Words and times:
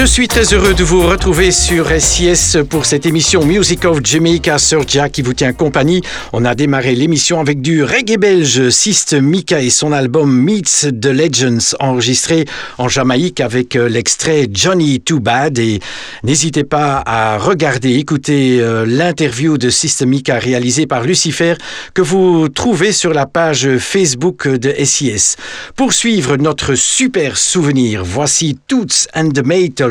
Je 0.00 0.04
suis 0.04 0.28
très 0.28 0.54
heureux 0.54 0.74
de 0.74 0.84
vous 0.84 1.04
retrouver 1.04 1.50
sur 1.50 1.88
SIS 1.90 2.56
pour 2.70 2.86
cette 2.86 3.04
émission 3.04 3.44
Music 3.44 3.84
of 3.84 3.98
Jamaica 4.04 4.56
Sir 4.56 4.82
Jack 4.86 5.10
qui 5.10 5.22
vous 5.22 5.34
tient 5.34 5.52
compagnie. 5.52 6.02
On 6.32 6.44
a 6.44 6.54
démarré 6.54 6.94
l'émission 6.94 7.40
avec 7.40 7.60
du 7.60 7.82
reggae 7.82 8.16
belge 8.16 8.68
Sist 8.68 9.14
Mika 9.14 9.60
et 9.60 9.70
son 9.70 9.90
album 9.90 10.32
Meets 10.32 10.92
the 11.00 11.06
Legends 11.06 11.74
enregistré 11.80 12.44
en 12.78 12.88
Jamaïque 12.88 13.40
avec 13.40 13.74
euh, 13.74 13.88
l'extrait 13.88 14.46
Johnny 14.48 15.00
Too 15.00 15.18
Bad 15.18 15.58
et 15.58 15.80
n'hésitez 16.22 16.62
pas 16.62 17.02
à 17.04 17.36
regarder, 17.36 17.94
écouter 17.94 18.60
euh, 18.60 18.86
l'interview 18.86 19.58
de 19.58 19.68
Sist 19.68 20.06
Mika 20.06 20.38
réalisée 20.38 20.86
par 20.86 21.02
Lucifer 21.02 21.54
que 21.92 22.02
vous 22.02 22.48
trouvez 22.48 22.92
sur 22.92 23.12
la 23.12 23.26
page 23.26 23.68
Facebook 23.78 24.46
de 24.46 24.72
SIS. 24.84 25.34
Pour 25.74 25.92
suivre 25.92 26.36
notre 26.36 26.76
super 26.76 27.36
souvenir, 27.36 28.04
voici 28.04 28.56
Toots 28.68 29.08
and 29.12 29.30
the 29.30 29.44
Mate 29.44 29.87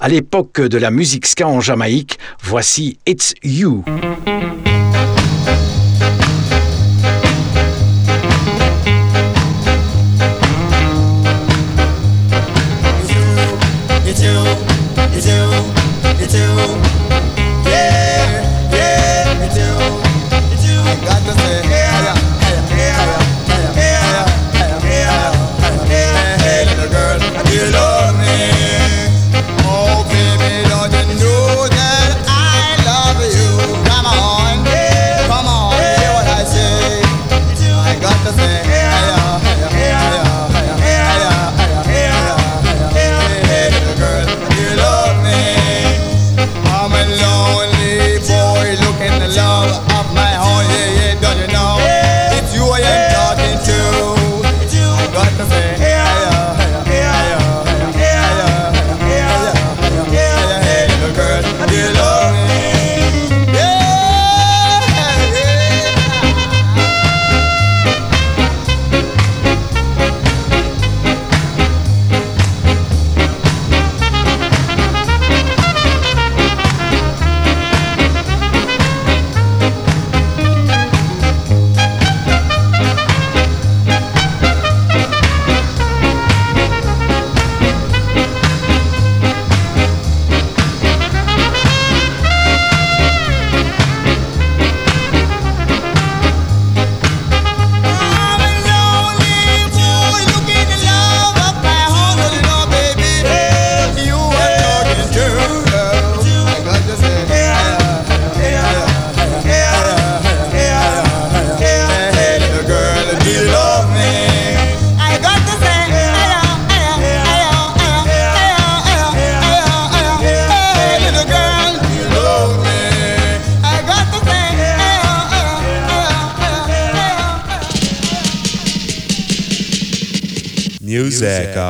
à 0.00 0.08
l'époque 0.08 0.60
de 0.60 0.78
la 0.78 0.90
musique 0.90 1.26
ska 1.26 1.46
en 1.46 1.60
Jamaïque, 1.60 2.18
voici 2.42 2.98
It's 3.06 3.34
You. 3.42 3.84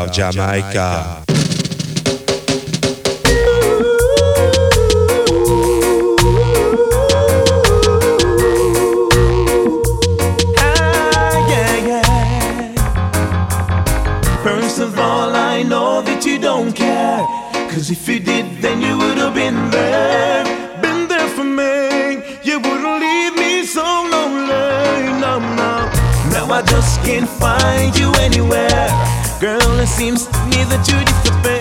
Jamaica. 0.09 0.79
Ah, 0.79 1.23
Jamaica. 11.49 12.03
Cause 17.71 17.91
if 17.91 18.09
you 18.09 18.19
did, 18.19 18.61
then 18.61 18.81
you 18.83 18.97
would 18.99 19.19
have 19.19 19.35
been 19.35 19.71
there. 19.71 20.45
Been 20.83 21.07
there 21.09 21.29
for 21.29 21.45
me. 21.45 22.39
You 22.43 22.59
wouldn't 22.61 23.01
leave 23.01 23.35
me 23.37 23.65
so 23.65 23.83
lonely. 23.83 25.21
Now, 25.21 25.39
now, 25.39 25.91
Now 26.33 26.51
I 26.53 26.63
just 26.63 27.03
can't 27.05 27.29
find 27.29 27.97
you 27.97 28.13
seems 29.99 30.31
neither 30.51 30.81
too 30.85 31.05
difficult. 31.05 31.58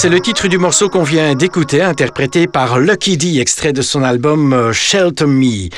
C'est 0.00 0.08
le 0.08 0.20
titre 0.20 0.48
du 0.48 0.56
morceau 0.56 0.88
qu'on 0.88 1.02
vient 1.02 1.34
d'écouter, 1.34 1.82
interprété 1.82 2.46
par 2.46 2.78
Lucky 2.78 3.18
D, 3.18 3.38
extrait 3.38 3.74
de 3.74 3.82
son 3.82 4.02
album 4.02 4.54
euh, 4.54 4.72
Shelter 4.72 5.26
Me. 5.26 5.68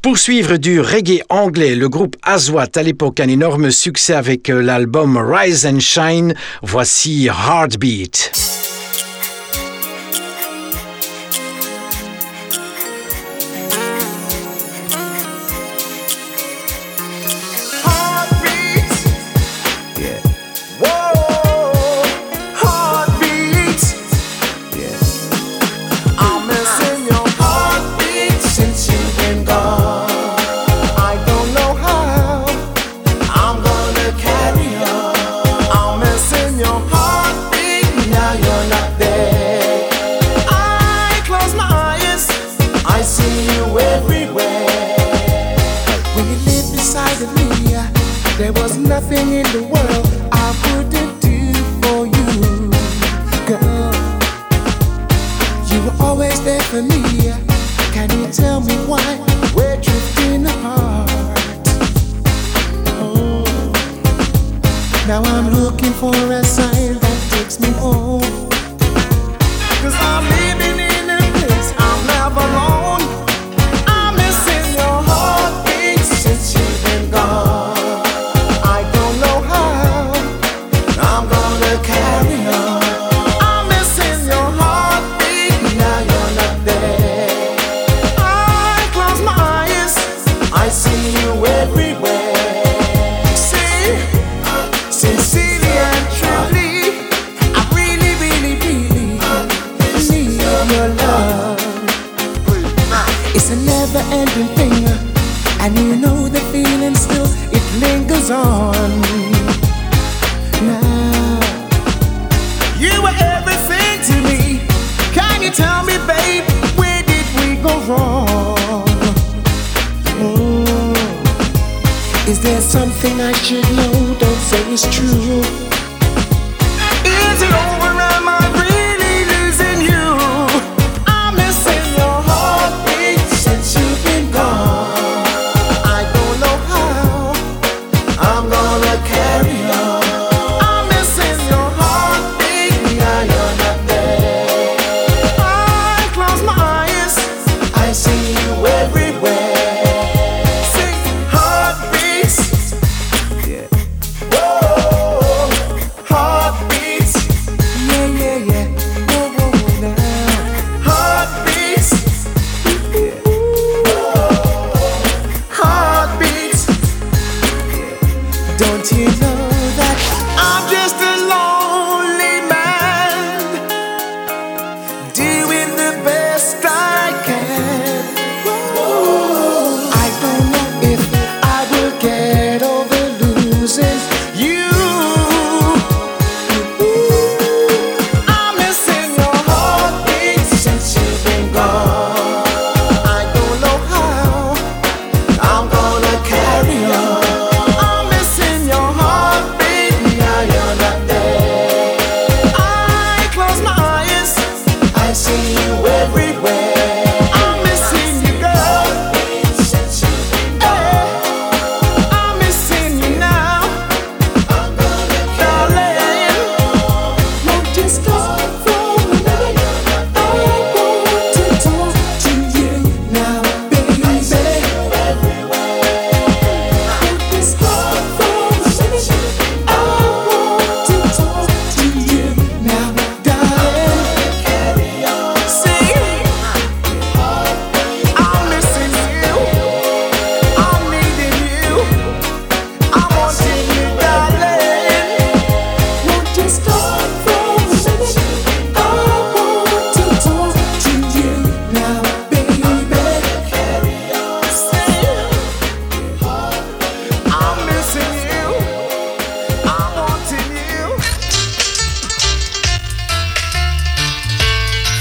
Pour 0.00 0.16
suivre 0.16 0.56
du 0.56 0.80
reggae 0.80 1.20
anglais, 1.28 1.74
le 1.74 1.90
groupe 1.90 2.16
Aswat, 2.22 2.68
à 2.74 2.82
l'époque 2.82 3.20
un 3.20 3.28
énorme 3.28 3.70
succès 3.70 4.14
avec 4.14 4.48
euh, 4.48 4.62
l'album 4.62 5.18
Rise 5.18 5.66
and 5.66 5.80
Shine, 5.80 6.34
voici 6.62 7.26
Heartbeat. 7.26 8.30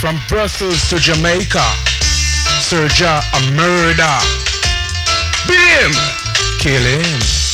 From 0.06 0.20
Brussels 0.28 0.88
to 0.90 0.98
Jamaica, 0.98 1.66
Serja 2.62 3.24
a 3.34 3.52
murder. 3.54 4.20
Beat 5.48 5.58
him! 5.58 5.94
Kill 6.60 6.84
him. 6.84 7.45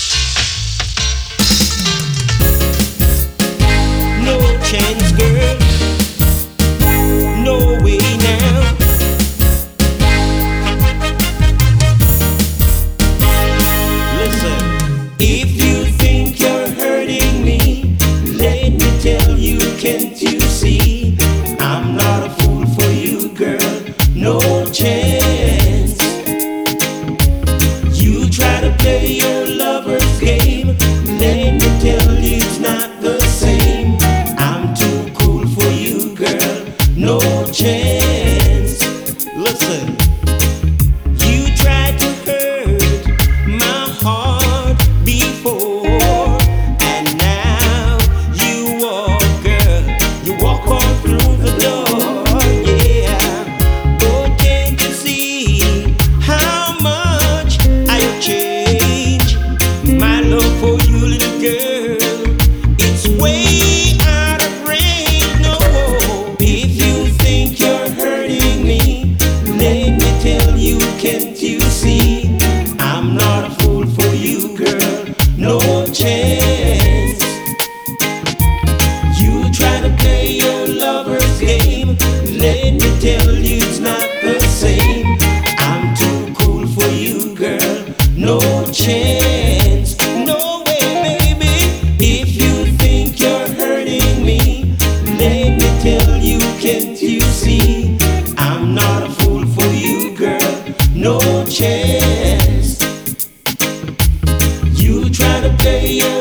You 104.75 105.09
try 105.09 105.39
to 105.41 105.55
play 105.57 106.20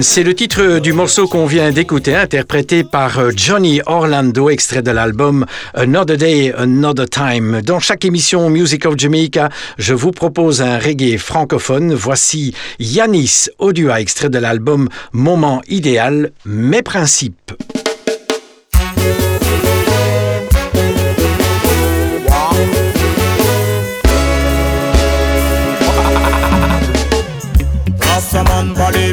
C'est 0.00 0.22
le 0.22 0.34
titre 0.34 0.78
du 0.78 0.92
morceau 0.92 1.26
qu'on 1.28 1.44
vient 1.44 1.70
d'écouter, 1.70 2.14
interprété 2.14 2.82
par 2.82 3.18
euh, 3.18 3.30
Johnny 3.34 3.80
Orlando, 3.84 4.48
extrait 4.48 4.80
de 4.80 4.90
l'album 4.90 5.44
Another 5.74 6.16
Day, 6.16 6.52
Another 6.56 7.08
Time. 7.08 7.60
Dans 7.62 7.78
chaque 7.78 8.04
émission 8.04 8.48
Music 8.48 8.86
of 8.86 8.96
Jamaica, 8.96 9.50
je 9.78 9.92
vous 9.92 10.12
propose 10.12 10.62
un 10.62 10.78
reggae 10.78 11.18
francophone. 11.18 11.94
Voici 11.94 12.54
Yanis 12.78 13.48
Odua, 13.58 14.00
extrait 14.00 14.30
de 14.30 14.38
l'album 14.38 14.88
Moment 15.12 15.60
idéal, 15.68 16.30
mes 16.46 16.82
principes. 16.82 17.52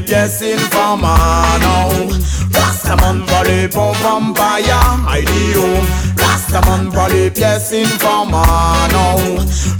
pièces 0.09 0.41
il 0.41 0.59
va 0.73 0.95
mano 0.95 1.89
oh. 1.91 2.09
Rastaman 2.51 3.23
va 3.27 3.43
les 3.43 3.67
bons 3.67 3.93
vampire. 4.01 4.81
I 5.07 5.23
do 5.53 5.67
Rastaman 6.17 6.89
va 6.89 7.07
les 7.09 7.29
pièces 7.29 7.71
il 7.73 7.87
va 7.99 8.25
mano 8.25 9.03
oh. 9.17 9.78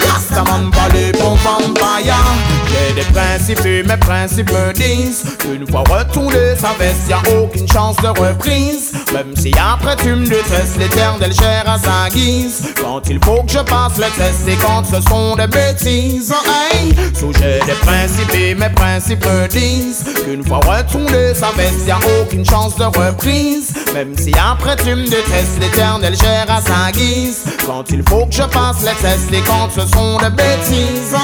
J'ai 2.70 2.94
des 2.94 3.08
principes 3.12 3.66
et 3.66 3.84
mes 3.84 3.98
principes 3.98 4.52
me 4.52 4.74
disent 4.74 5.24
Une 5.52 5.68
fois 5.68 5.84
retourné 5.90 6.56
sa 6.56 6.74
veste, 6.74 7.10
y'a 7.10 7.22
aucune 7.40 7.68
chance 7.68 7.96
de 7.98 8.08
reprise. 8.08 8.92
Même 9.14 9.36
si 9.36 9.52
après 9.60 9.96
tu 9.96 10.10
me 10.10 10.26
détestes, 10.26 10.78
l'éternel 10.78 11.34
gère 11.34 11.68
à 11.68 11.80
sa 11.80 12.10
guise. 12.14 12.74
Quand 12.80 13.02
il 13.10 13.20
faut 13.24 13.44
que 13.44 13.52
je 13.52 13.60
passe 13.60 13.98
le 13.98 14.06
test, 14.18 14.48
et 14.48 14.56
quand 14.56 14.84
ce 14.86 15.02
sont 15.10 15.36
des 15.36 15.48
bêtises. 15.48 16.34
Hey, 16.72 16.94
j'ai 17.40 17.60
des 17.66 17.80
principes 17.82 18.36
et 18.36 18.56
mes 18.56 18.70
principes 18.70 19.26
me 19.26 19.48
disent 19.48 20.04
Qu'une 20.24 20.46
fois 20.46 20.60
retourné 20.60 21.34
sa 21.34 21.50
veste, 21.52 21.88
y'a 21.88 21.98
aucune 22.22 22.46
chance 22.46 22.76
de 22.76 22.86
reprise. 22.86 23.74
Même 23.94 24.16
si 24.18 24.32
après 24.34 24.76
tu 24.76 24.94
me 24.96 25.04
détestes, 25.06 25.60
l'éternel 25.60 26.16
gère 26.16 26.50
à 26.50 26.62
sa 26.62 26.92
guise. 26.92 27.44
Quand 27.66 27.84
il 27.90 28.04
faut 28.08 28.26
que 28.26 28.34
je 28.34 28.44
passe 28.44 28.84
les 28.84 28.96
tests, 29.02 29.34
et 29.34 29.42
quand 29.42 29.70
ce 29.74 29.88
sont 29.88 30.19
de 30.22 30.30
bêtises. 30.30 31.16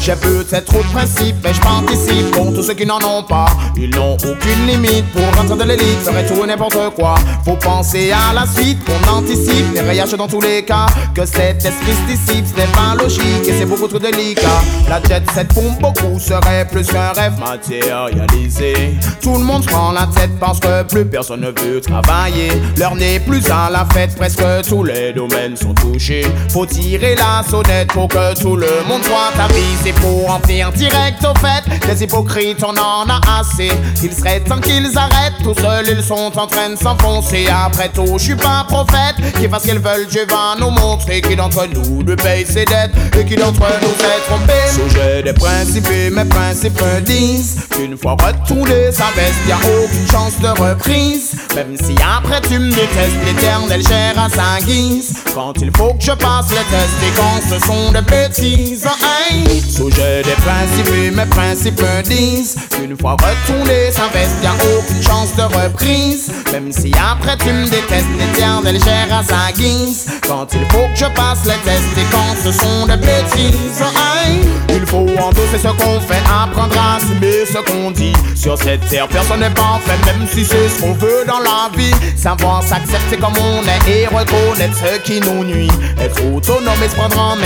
J'ai 0.00 0.16
peut-être 0.16 0.64
trop 0.64 0.82
de 0.82 0.88
principes, 0.88 1.36
mais 1.44 1.52
je 1.52 1.60
participe. 1.60 2.30
Pour 2.32 2.52
tous 2.54 2.62
ceux 2.62 2.74
qui 2.74 2.86
n'en 2.86 2.98
ont 2.98 3.22
pas, 3.22 3.46
ils 3.76 3.90
n'ont 3.90 4.14
aucune 4.14 4.66
limite. 4.66 5.04
Pour 5.12 5.22
rentrer 5.36 5.56
de 5.56 5.64
l'élite, 5.64 5.98
ferait 6.04 6.26
tout 6.26 6.44
n'importe 6.46 6.94
quoi. 6.94 7.14
Faut 7.44 7.56
penser 7.56 8.10
à 8.10 8.32
la 8.32 8.46
suite, 8.46 8.78
on 8.88 9.10
anticipe 9.10 9.74
les 9.74 9.80
rayages 9.80 10.12
dans 10.12 10.28
tous 10.28 10.40
les 10.40 10.64
cas. 10.64 10.86
Que 11.14 11.26
cet 11.26 11.64
esprit 11.64 11.92
se 11.92 12.12
dissipe, 12.12 12.46
ce 12.46 12.60
n'est 12.60 12.66
pas 12.68 12.94
logique 12.98 13.46
et 13.46 13.52
c'est 13.58 13.66
beaucoup 13.66 13.88
trop 13.88 13.98
délicat. 13.98 14.62
La 14.88 15.00
jet 15.02 15.22
set 15.32 15.48
pour 15.48 15.70
beaucoup 15.80 16.18
serait 16.18 16.66
plus 16.66 16.86
qu'un 16.86 17.12
rêve 17.12 17.38
matérialisé. 17.38 18.98
Tout 19.20 19.34
le 19.34 19.44
monde 19.44 19.66
prend 19.66 19.92
la 19.92 20.06
tête 20.06 20.38
parce 20.38 20.60
que 20.60 20.82
plus 20.84 21.04
personne 21.04 21.40
ne 21.40 21.48
veut 21.48 21.80
travailler. 21.80 22.50
L'heure 22.76 22.94
n'est 22.94 23.20
plus 23.20 23.48
à 23.50 23.68
la 23.70 23.84
fête, 23.92 24.16
presque 24.16 24.42
tous 24.68 24.84
les 24.84 25.12
domaines 25.12 25.56
sont 25.56 25.74
touchés. 25.74 26.26
Faut 26.48 26.66
tirer 26.66 27.14
la 27.16 27.42
sonnette 27.48 27.88
pour 27.88 28.08
que 28.10 28.40
tout 28.40 28.56
le 28.56 28.84
monde 28.88 29.04
soit 29.04 29.32
avisé. 29.42 29.92
Pour 30.00 30.30
en 30.30 30.38
venir 30.40 30.72
direct 30.72 31.24
au 31.24 31.34
fait, 31.38 31.64
les 31.86 32.02
hypocrites 32.02 32.62
on 32.62 32.76
en 32.76 33.08
a 33.08 33.20
assez. 33.40 33.70
Il 34.02 34.12
serait 34.12 34.40
temps 34.40 34.60
qu'ils 34.60 34.96
arrêtent, 34.96 35.42
tout 35.42 35.54
seuls 35.54 35.86
ils 35.88 36.02
sont 36.02 36.32
en 36.36 36.46
train 36.46 36.70
de 36.70 36.76
s'enfoncer. 36.76 37.46
Après 37.48 37.88
tout, 37.88 38.18
je 38.18 38.24
suis 38.24 38.34
pas 38.34 38.64
prophète, 38.68 39.16
qui 39.38 39.48
fasse 39.48 39.62
ce 39.62 39.68
qu'ils 39.68 39.78
veulent, 39.78 40.06
Dieu 40.08 40.26
va 40.28 40.56
nous 40.58 40.70
montrer 40.70 41.20
qui 41.20 41.36
d'entre 41.36 41.66
nous 41.72 42.02
lui 42.02 42.16
paye 42.16 42.44
ses 42.44 42.64
dettes 42.64 42.92
et 43.18 43.24
qui 43.24 43.36
d'entre 43.36 43.66
nous 43.82 43.94
s'est 43.98 44.20
trompé. 44.26 44.52
Sujet 44.68 45.22
des 45.22 45.32
principes, 45.32 45.88
et 45.90 46.10
mes 46.10 46.24
principes 46.24 46.82
disent 47.04 47.68
qu'une 47.70 47.96
fois 47.96 48.12
retourné 48.12 48.90
sa 48.92 49.06
veste, 49.14 49.34
y 49.48 49.52
a 49.52 49.56
aucune 49.56 50.10
chance 50.10 50.38
de 50.40 50.48
reprise. 50.48 51.36
Même 51.54 51.76
si 51.76 51.94
après 52.02 52.40
tu 52.40 52.58
me 52.58 52.70
détestes, 52.70 53.16
l'éternel 53.26 53.82
gère 53.86 54.18
à 54.18 54.28
sa 54.28 54.64
guise. 54.64 55.14
Quand 55.34 55.54
il 55.60 55.70
faut 55.76 55.94
que 55.94 56.02
je 56.02 56.12
passe 56.12 56.50
les 56.50 56.56
tests 56.56 57.02
et 57.02 57.12
quand 57.16 57.40
ce 57.48 57.66
sont 57.66 57.92
des 57.92 57.99
bêtises, 58.02 58.86
hey. 58.86 59.60
Sujet 59.62 60.22
des 60.22 60.36
principes, 60.42 61.14
mes 61.14 61.26
principes 61.26 61.80
me 61.80 62.02
disent 62.02 62.56
qu'une 62.70 62.96
fois 62.96 63.12
retourné 63.12 63.90
sa 63.92 64.08
veste, 64.08 64.36
y 64.42 64.46
a 64.46 64.52
aucune 64.76 65.02
chance 65.02 65.34
de 65.36 65.42
reprise. 65.42 66.32
Même 66.52 66.72
si 66.72 66.92
après 66.98 67.36
tu 67.36 67.52
me 67.52 67.64
détestes, 67.64 68.06
l'éternel 68.18 68.78
gère 68.82 69.18
à 69.18 69.22
sa 69.22 69.52
guise. 69.52 70.06
Quand 70.26 70.46
il 70.52 70.64
faut 70.66 70.88
que 70.92 70.96
je 70.96 71.06
passe 71.14 71.44
les 71.44 71.58
tests 71.64 71.96
et 71.96 72.06
quand 72.10 72.36
ce 72.44 72.52
sont 72.52 72.86
des 72.86 72.96
bêtises, 72.96 73.82
hey. 73.82 74.40
Il 74.68 74.86
faut 74.86 75.06
endosser 75.20 75.58
ce 75.62 75.68
qu'on 75.68 76.00
fait, 76.00 76.22
apprendre 76.26 76.76
à 76.78 76.96
assumer 76.96 77.44
ce 77.46 77.58
qu'on 77.58 77.90
dit. 77.90 78.12
Sur 78.36 78.56
cette 78.56 78.86
terre, 78.88 79.08
personne 79.08 79.40
n'est 79.40 79.50
parfait, 79.50 79.98
même 80.06 80.26
si 80.32 80.44
c'est 80.44 80.68
ce 80.68 80.80
qu'on 80.80 80.94
veut 80.94 81.24
dans 81.26 81.40
la 81.40 81.70
vie. 81.76 81.92
Savoir 82.16 82.62
s'accepter 82.62 83.16
comme 83.16 83.34
on 83.38 83.62
est 83.62 83.90
et 83.90 84.06
reconnaître 84.06 84.76
ce 84.76 85.00
qui 85.00 85.20
nous 85.20 85.44
nuit. 85.44 85.70
Être 86.00 86.24
autonome 86.32 86.82
et 86.84 86.88
se 86.88 86.94
prendre 86.94 87.18
en 87.18 87.36
main 87.36 87.42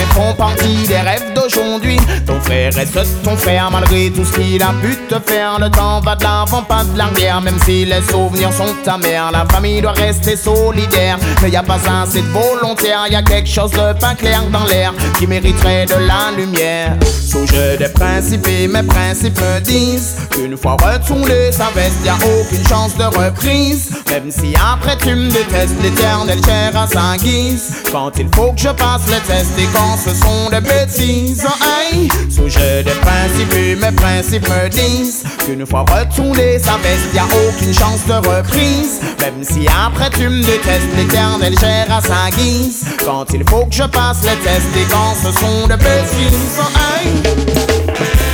des 0.88 0.96
rêves 0.96 1.32
d'aujourd'hui. 1.34 1.98
Ton 2.26 2.40
frère 2.40 2.72
reste 2.74 3.22
ton 3.22 3.36
frère 3.36 3.70
malgré 3.70 4.10
tout 4.10 4.24
ce 4.24 4.32
qu'il 4.32 4.62
a 4.62 4.72
pu 4.80 4.96
te 5.08 5.16
faire. 5.20 5.58
Le 5.58 5.70
temps 5.70 6.00
va 6.00 6.16
de 6.16 6.24
l'avant, 6.24 6.62
pas 6.62 6.84
de 6.84 6.96
l'arrière, 6.98 7.40
même 7.40 7.58
si 7.64 7.84
les 7.84 8.02
souvenirs 8.02 8.52
sont 8.52 8.74
ta 8.84 8.98
mère. 8.98 9.30
La 9.32 9.44
famille 9.46 9.80
doit 9.80 9.92
rester 9.92 10.36
solidaire, 10.36 11.18
mais 11.42 11.50
y 11.50 11.56
a 11.56 11.62
pas 11.62 11.78
assez 12.02 12.22
de 12.22 12.28
volontaire. 12.28 13.06
Y 13.10 13.16
a 13.16 13.22
quelque 13.22 13.48
chose 13.48 13.70
de 13.70 13.98
pas 13.98 14.14
clair 14.14 14.42
dans 14.52 14.64
l'air 14.64 14.92
qui 15.18 15.26
mériterait 15.26 15.86
de 15.86 15.94
la 15.94 16.36
lumière. 16.36 16.96
Sujet 17.02 17.76
des 17.76 17.88
principes 17.88 18.46
et 18.46 18.68
mes 18.68 18.82
principes 18.82 19.40
me 19.40 19.60
disent 19.60 20.16
qu'une 20.30 20.56
fois 20.56 20.76
retourné 20.76 21.52
sa 21.52 21.70
veste, 21.74 22.04
y 22.04 22.08
a 22.08 22.14
aucune 22.14 22.66
chance 22.68 22.96
de 22.96 23.04
reprise. 23.04 23.90
Même 24.10 24.30
si 24.30 24.54
après 24.54 24.96
tu 24.98 25.14
me 25.14 25.30
détestes, 25.30 25.74
l'éternel 25.82 26.38
gère 26.44 26.76
à 26.76 26.86
sa 26.86 27.16
guise. 27.16 27.82
Quand 27.90 28.12
il 28.18 28.28
faut 28.34 28.52
que 28.52 28.60
je 28.60 28.68
passe 28.68 29.02
les 29.08 29.20
tests 29.20 29.58
et 29.58 29.68
quand 29.72 29.96
ce 29.96 30.14
sont 30.14 30.33
des 30.50 30.60
bêtises, 30.60 31.46
hey. 31.62 32.08
Sujet 32.30 32.82
des 32.82 32.90
principes 32.90 33.54
et 33.54 33.76
mes 33.76 33.92
principes 33.92 34.48
me 34.48 34.68
disent 34.68 35.24
qu'une 35.44 35.66
fois 35.66 35.84
retourné 35.88 36.58
sa 36.58 36.76
veste, 36.78 37.12
y 37.14 37.18
a 37.18 37.24
aucune 37.24 37.74
chance 37.74 38.06
de 38.06 38.14
reprise. 38.14 39.00
Même 39.20 39.42
si 39.42 39.66
après 39.68 40.10
tu 40.10 40.28
me 40.28 40.42
détestes, 40.42 40.94
l'éternel 40.96 41.54
gère 41.58 41.92
à 41.92 42.00
sa 42.00 42.30
guise. 42.36 42.84
Quand 43.04 43.26
il 43.32 43.44
faut 43.48 43.66
que 43.66 43.74
je 43.74 43.84
passe 43.84 44.22
les 44.22 44.36
tests 44.42 44.76
et 44.76 44.86
quand 44.90 45.14
ce 45.14 45.32
sont 45.38 45.66
des 45.66 45.76
bêtises, 45.76 46.60
hey. 46.76 48.33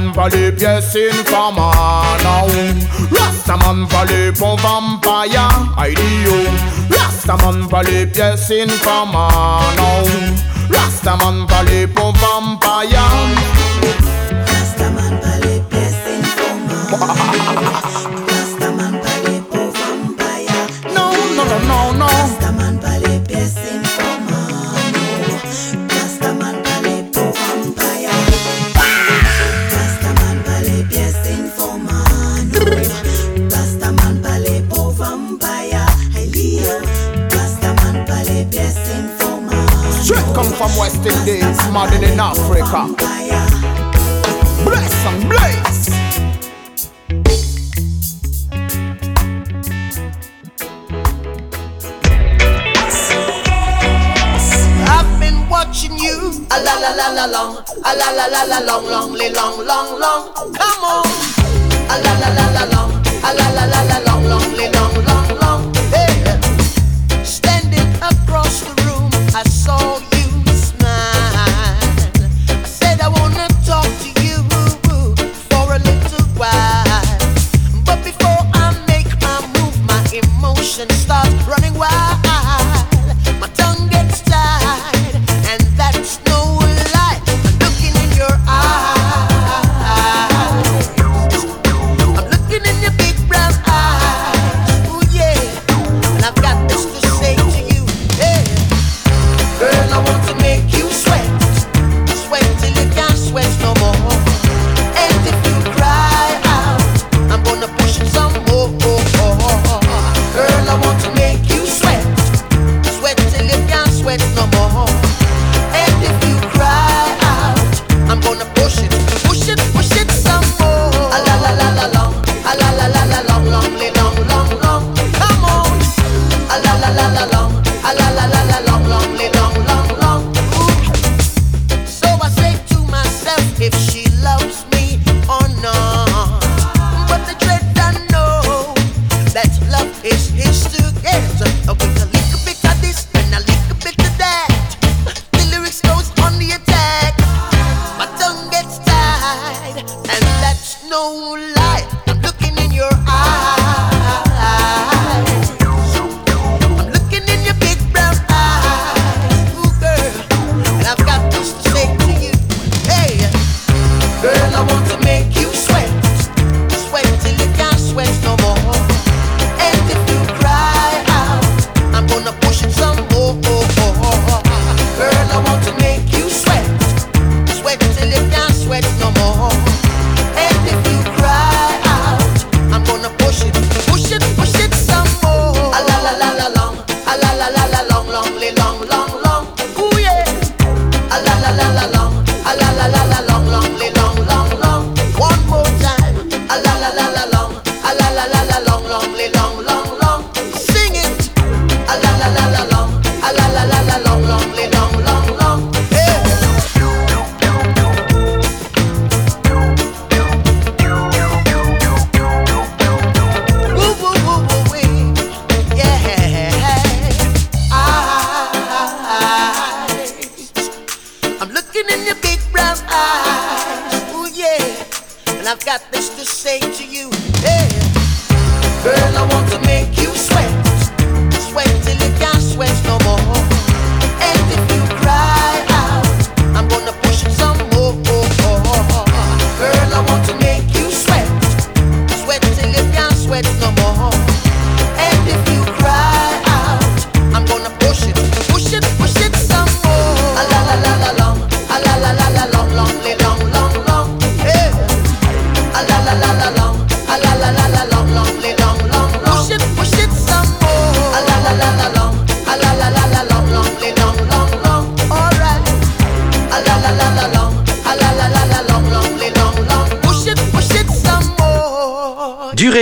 Rastaman 0.00 0.12
pas 0.12 0.28
les 0.28 0.52
pièces 0.52 0.96
informants, 1.12 1.72
non 2.24 2.46
Rastaman 3.12 3.86
pas 3.86 4.04
les 4.06 4.32
bons 4.32 4.56
vampires, 4.56 5.74
idéo 5.78 6.32
Rastaman 6.90 7.68
pas 7.68 7.82
les 7.82 8.06
pièces 8.06 8.50
informants, 8.50 9.60
non 9.76 10.74
Rastaman 10.74 11.46
pas 11.46 11.62
les 11.64 11.86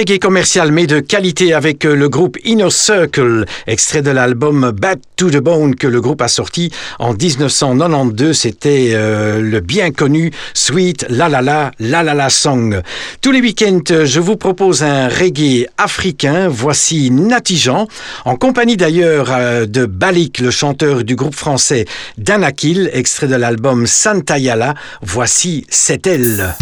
reggae 0.09 0.19
commercial 0.19 0.73
mais 0.73 0.87
de 0.87 1.01
qualité 1.01 1.53
avec 1.53 1.85
euh, 1.85 1.95
le 1.95 2.09
groupe 2.09 2.39
Inner 2.45 2.71
Circle, 2.71 3.45
extrait 3.67 4.01
de 4.01 4.11
l'album 4.11 4.71
Bad 4.71 5.01
to 5.17 5.29
the 5.31 5.37
Bone 5.37 5.75
que 5.75 5.87
le 5.87 6.01
groupe 6.01 6.23
a 6.23 6.29
sorti 6.29 6.71
en 6.99 7.13
1992. 7.13 8.35
C'était 8.35 8.93
euh, 8.93 9.41
le 9.43 9.61
bien 9.61 9.91
connu 9.91 10.31
Sweet 10.55 11.07
La 11.11 11.29
La 11.29 11.43
La 11.43 11.73
La 11.79 12.03
La 12.03 12.15
La 12.15 12.31
Song. 12.31 12.81
Tous 13.21 13.33
les 13.33 13.41
week-ends, 13.41 13.81
euh, 13.91 14.07
je 14.07 14.21
vous 14.21 14.37
propose 14.37 14.83
un 14.83 15.09
reggae 15.09 15.67
africain. 15.77 16.49
Voici 16.49 17.11
Natijan, 17.11 17.87
en 18.25 18.37
compagnie 18.37 18.79
d'ailleurs 18.79 19.31
de 19.67 19.85
Balik, 19.85 20.39
le 20.39 20.51
chanteur 20.51 21.05
du 21.05 21.17
groupe 21.17 21.35
français 21.35 21.85
Danakil, 22.17 22.89
extrait 22.95 23.27
de 23.27 23.37
l'album 23.37 23.87
Santa 23.87 24.39
Yala. 24.39 24.75
Voici 25.03 25.67
C'est 25.69 26.07
elle. 26.07 26.55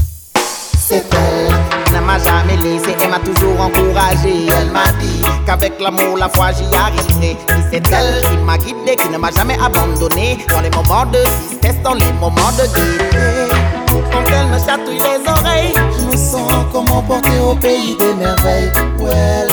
c'est 0.79 1.05
elle. 1.13 1.76
Ne 2.07 2.13
m'a 2.13 2.19
jamais 2.21 2.57
laissé, 2.59 2.95
elle 3.03 3.11
m'a 3.11 3.19
toujours 3.19 3.61
encouragé. 3.61 4.47
Elle 4.47 4.71
m'a 4.71 4.93
dit 5.01 5.23
qu'avec 5.45 5.73
l'amour, 5.81 6.17
la 6.17 6.29
foi, 6.29 6.53
j'y 6.53 6.65
arriverai. 6.77 7.37
Puis 7.49 7.59
c'est 7.73 7.93
elle 7.93 8.23
qui 8.23 8.37
m'a 8.45 8.57
guidé, 8.57 8.95
qui 8.95 9.09
ne 9.09 9.19
m'a 9.19 9.33
jamais 9.33 9.59
abandonné. 9.61 10.39
Dans 10.49 10.61
les 10.61 10.71
moments 10.71 11.05
de 11.07 11.19
tristesse, 11.49 11.83
dans 11.83 11.95
les 11.95 12.13
moments 12.21 12.53
de 12.57 12.63
gaieté. 12.63 13.51
Quand 13.89 14.23
elle 14.29 14.47
me 14.47 14.59
chatouille 14.65 14.99
les 14.99 15.29
oreilles, 15.29 15.75
je 15.99 16.05
me 16.07 16.17
sens 16.17 16.53
comme 16.73 16.89
emporté 16.93 17.41
au 17.41 17.57
pays 17.57 17.97
des 17.99 18.15
merveilles. 18.15 18.71
Well. 19.01 19.49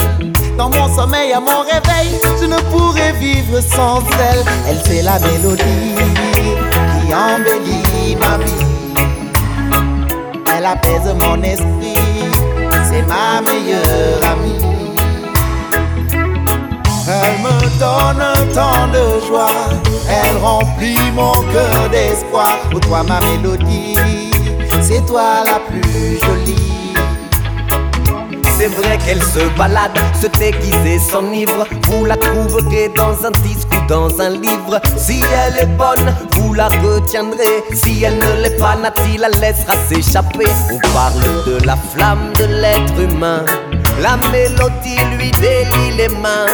Dans 0.56 0.70
mon 0.70 0.94
sommeil, 0.94 1.32
à 1.32 1.40
mon 1.40 1.62
réveil, 1.62 2.20
je 2.40 2.46
ne 2.46 2.58
pourrais 2.70 3.14
vivre 3.14 3.60
sans 3.60 3.98
elle. 4.30 4.44
Elle, 4.68 4.78
c'est 4.86 5.02
la 5.02 5.18
mélodie 5.18 5.96
qui 7.00 7.12
embellit 7.12 8.14
ma 8.14 8.38
vie. 8.38 8.74
Elle 10.56 10.66
apaise 10.66 11.12
mon 11.18 11.42
esprit, 11.42 12.13
c'est 12.94 13.06
ma 13.06 13.40
meilleure 13.40 14.20
amie. 14.24 14.60
Elle 17.06 17.38
me 17.42 17.78
donne 17.78 18.54
temps 18.54 18.88
de 18.92 19.26
joie, 19.26 19.48
elle 20.08 20.36
remplit 20.38 21.10
mon 21.14 21.32
cœur 21.52 21.88
d'espoir. 21.90 22.58
Pour 22.70 22.80
toi 22.80 23.02
ma 23.02 23.20
mélodie, 23.20 23.96
c'est 24.80 25.04
toi 25.06 25.42
la 25.44 25.58
plus 25.68 26.18
jolie. 26.20 26.73
C'est 28.56 28.68
vrai 28.68 28.98
qu'elle 28.98 29.22
se 29.22 29.40
balade, 29.58 29.98
se 30.20 30.28
déguise 30.38 30.86
et 30.86 30.98
s'enivre. 30.98 31.66
Vous 31.88 32.04
la 32.04 32.16
trouverez 32.16 32.88
dans 32.96 33.26
un 33.26 33.32
disque 33.42 33.68
ou 33.72 33.86
dans 33.88 34.20
un 34.20 34.30
livre. 34.30 34.80
Si 34.96 35.22
elle 35.22 35.64
est 35.64 35.76
bonne, 35.76 36.14
vous 36.36 36.54
la 36.54 36.68
retiendrez. 36.68 37.64
Si 37.72 38.04
elle 38.04 38.16
ne 38.16 38.42
l'est 38.42 38.56
pas, 38.56 38.76
Nati 38.76 39.18
la 39.18 39.28
laissera 39.28 39.74
s'échapper. 39.88 40.46
On 40.72 40.78
parle 40.94 41.20
de 41.46 41.66
la 41.66 41.76
flamme 41.76 42.32
de 42.38 42.44
l'être 42.44 43.00
humain. 43.00 43.44
La 44.00 44.16
mélodie 44.30 45.02
lui 45.18 45.32
délie 45.32 45.96
les 45.96 46.08
mains. 46.08 46.46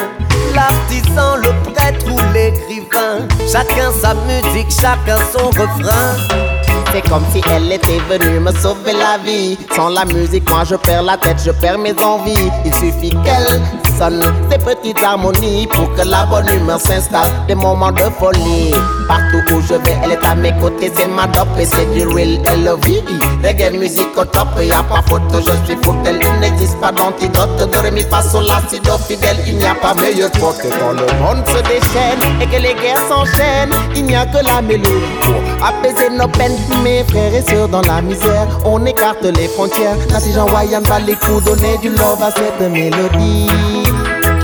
L'artisan, 0.55 1.37
le 1.37 1.73
prêtre 1.73 2.07
ou 2.11 2.19
l'écrivain. 2.33 3.29
Chacun 3.53 3.93
sa 3.93 4.15
musique, 4.15 4.71
chacun 4.71 5.19
son 5.33 5.49
refrain. 5.49 6.60
C'est 6.92 7.09
comme 7.09 7.24
si 7.33 7.40
elle 7.55 7.70
était 7.70 8.00
venue 8.09 8.40
me 8.40 8.53
sauver 8.53 8.92
la 8.92 9.16
vie. 9.24 9.57
Sans 9.76 9.90
la 9.90 10.05
musique, 10.05 10.48
moi 10.50 10.64
je 10.68 10.74
perds 10.74 11.03
la 11.03 11.16
tête, 11.16 11.40
je 11.44 11.53
perds 11.53 11.79
mes 11.79 11.94
envies. 12.03 12.50
Il 12.64 12.74
suffit 12.74 13.11
qu'elle 13.24 13.61
sonne 13.96 14.22
ces 14.50 14.59
petites 14.59 15.03
harmonies 15.03 15.68
pour 15.68 15.92
que 15.94 16.03
la 16.03 16.26
bonne 16.26 16.48
humeur 16.48 16.81
s'installe. 16.81 17.31
Des 17.46 17.55
moments 17.55 17.92
de 17.92 18.03
folie. 18.18 18.72
Partout 19.07 19.55
où 19.55 19.61
je 19.61 19.74
vais, 19.74 19.96
elle 20.03 20.12
est 20.12 20.24
à 20.24 20.35
mes 20.35 20.53
côtés, 20.61 20.90
c'est 20.94 21.07
ma 21.07 21.26
dope 21.29 21.48
et 21.59 21.64
c'est 21.64 21.87
du 21.94 22.07
real 22.07 22.40
LOVE. 22.64 23.03
Reggae 23.44 23.72
musique 23.79 24.16
au 24.16 24.24
top, 24.24 24.48
y 24.61 24.70
a 24.70 24.83
pas 24.83 25.03
photo, 25.07 25.38
je 25.38 25.66
suis 25.66 25.81
fou 25.83 25.94
d'elle. 26.03 26.20
Il 26.20 26.40
n'existe 26.40 26.79
pas 26.81 26.92
d'antidote. 26.92 27.57
De 27.70 27.79
ré, 27.79 27.90
mi, 27.90 28.03
fa, 28.03 28.22
sol, 28.22 28.44
la, 28.46 28.61
si, 28.68 28.81
do, 28.81 28.98
fidèle. 28.98 29.37
Il 29.46 29.57
n'y 29.57 29.66
a 29.66 29.74
pas 29.74 29.94
meilleur 29.94 30.31
pote 30.33 30.59
que 30.59 30.68
quand 30.68 30.92
le 30.92 31.07
monde 31.20 31.44
se 31.46 31.62
déchaîne 31.62 32.40
et 32.40 32.46
que 32.46 32.61
les 32.62 32.74
guerres 32.74 33.03
s'enchaînent. 33.09 33.74
Il 33.94 34.05
n'y 34.07 34.16
a 34.16 34.26
que 34.26 34.44
la 34.44 34.61
mélodie 34.61 34.90
pour 35.22 35.50
apaiser 35.62 36.11
nos 36.11 36.29
peines. 36.29 36.57
Mes 36.83 37.05
frères 37.05 37.35
et 37.35 37.42
sœurs 37.42 37.68
dans 37.68 37.83
la 37.83 38.01
misère, 38.01 38.46
on 38.64 38.85
écarte 38.87 39.25
les 39.25 39.49
frontières. 39.49 39.96
Nati 40.11 40.33
Jean 40.33 40.46
Wayan 40.51 40.83
va 40.83 40.99
les 40.99 41.16
donner 41.44 41.79
du 41.79 41.90
love 41.90 42.23
à 42.23 42.31
cette 42.31 42.70
mélodie 42.70 43.49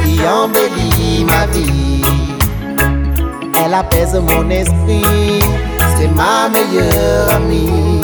qui 0.05 0.20
embellit 0.26 1.24
ma 1.24 1.46
vie. 1.46 2.02
Elle 3.64 3.74
apaise 3.74 4.14
mon 4.14 4.48
esprit, 4.50 5.40
c'est 5.98 6.09
ma 6.14 6.48
meilleure 6.48 7.31
amie. 7.31 8.00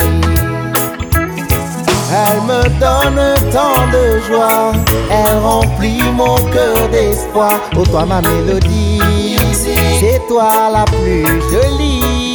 Elle 2.15 2.43
me 2.43 2.63
donne 2.79 3.53
temps 3.53 3.87
de 3.91 4.21
joie, 4.27 4.73
elle 5.11 5.39
remplit 5.39 6.03
mon 6.13 6.35
cœur 6.53 6.89
d'espoir. 6.91 7.59
Oh 7.77 7.85
toi 7.87 8.05
ma 8.05 8.21
mélodie, 8.21 9.01
c'est 9.53 10.21
toi 10.29 10.71
la 10.73 10.85
plus 10.85 11.25
jolie. 11.51 12.32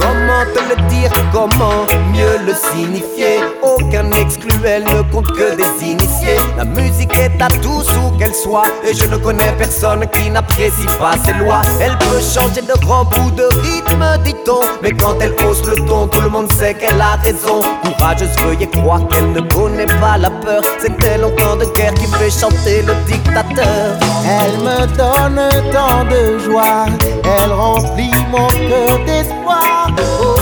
Comment 0.00 0.44
te 0.54 0.60
le 0.68 0.88
dire, 0.88 1.10
comment 1.32 1.86
mieux 2.12 2.38
le 2.46 2.54
signifier? 2.54 3.40
Aucun 3.62 4.10
exclu, 4.12 4.52
elle 4.64 4.84
ne 4.84 5.02
compte 5.12 5.28
que 5.28 5.54
des 5.56 5.86
initiés. 5.86 6.36
La 6.56 6.64
musique 6.64 7.16
est 7.18 7.40
à 7.40 7.48
tous 7.48 7.86
où 7.98 8.16
qu'elle 8.18 8.34
soit. 8.34 8.68
Et 8.88 8.94
je 8.94 9.06
ne 9.06 9.16
connais 9.16 9.52
personne 9.58 10.06
qui 10.12 10.30
n'apprécie 10.30 10.86
pas 10.98 11.14
ses 11.24 11.34
lois. 11.34 11.62
Elle 11.80 11.96
peut 11.98 12.20
changer 12.20 12.62
de 12.62 12.78
grand 12.80 13.04
bout 13.04 13.30
de 13.32 13.44
rythme, 13.62 14.04
Mais 14.82 14.92
quand 14.92 15.16
elle 15.20 15.34
hausse 15.44 15.64
le 15.66 15.74
ton, 15.86 16.06
tout 16.06 16.20
le 16.20 16.28
monde 16.28 16.50
sait 16.52 16.74
qu'elle 16.74 17.00
a 17.00 17.16
raison. 17.16 17.60
Courageuse, 17.82 18.36
veuillez 18.44 18.68
croire 18.68 19.06
qu'elle 19.08 19.32
ne 19.32 19.40
connaît 19.40 19.86
pas 19.86 20.18
la 20.18 20.30
peur. 20.30 20.62
C'est 20.80 20.96
tel 20.98 21.22
temps 21.36 21.56
de 21.56 21.64
guerre 21.76 21.94
qui 21.94 22.06
fait 22.06 22.30
chanter 22.30 22.82
le 22.82 22.94
dictateur. 23.06 23.98
Elle 24.24 24.58
me 24.58 24.86
donne 24.96 25.72
tant 25.72 26.04
de 26.04 26.38
joie, 26.38 26.86
elle 27.24 27.52
remplit 27.52 28.12
mon 28.30 28.48
cœur 28.48 28.98
d'espoir. 29.04 29.90
Oh 29.98 30.35